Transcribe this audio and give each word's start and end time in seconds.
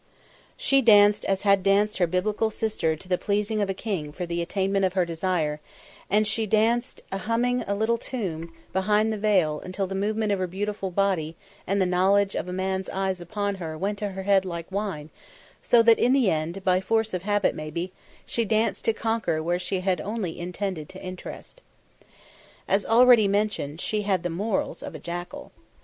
She 0.57 0.81
danced 0.81 1.25
as 1.25 1.43
had 1.43 1.61
danced 1.61 1.99
her 1.99 2.07
Biblical 2.07 2.49
sister 2.49 2.95
to 2.95 3.07
the 3.07 3.19
pleasing 3.19 3.61
of 3.61 3.69
a 3.69 3.73
king 3.75 4.11
for 4.11 4.25
the 4.25 4.41
attainment 4.41 4.83
of 4.83 4.93
her 4.93 5.05
desire; 5.05 5.59
and 6.09 6.25
she 6.25 6.47
danced 6.47 7.01
humming 7.13 7.63
a 7.67 7.75
little 7.75 7.99
tune 7.99 8.51
behind 8.73 9.13
the 9.13 9.17
veil 9.19 9.59
until 9.63 9.85
the 9.85 9.93
movement 9.93 10.31
of 10.31 10.39
her 10.39 10.47
beautiful 10.47 10.89
body 10.89 11.35
and 11.67 11.79
the 11.79 11.85
knowledge 11.85 12.33
of 12.33 12.47
a 12.47 12.51
man's 12.51 12.89
eyes 12.89 13.21
upon 13.21 13.53
her 13.61 13.77
went 13.77 13.99
to 13.99 14.09
her 14.13 14.23
head 14.23 14.43
like 14.43 14.71
wine, 14.71 15.11
so 15.61 15.83
that 15.83 15.99
in 15.99 16.13
the 16.13 16.31
end, 16.31 16.63
by 16.63 16.81
force 16.81 17.13
of 17.13 17.21
habit 17.21 17.53
maybe, 17.53 17.91
she 18.25 18.43
danced 18.43 18.83
to 18.85 18.93
conquer 18.93 19.43
where 19.43 19.59
she 19.59 19.81
had 19.81 20.01
only 20.01 20.39
intended 20.39 20.89
to 20.89 21.03
interest. 21.03 21.61
As 22.67 22.87
already 22.87 23.27
mentioned, 23.27 23.79
she 23.79 24.01
had 24.01 24.23
the 24.23 24.31
morals 24.31 24.81
of 24.81 24.95
a 24.95 24.99
jackal. 24.99 25.51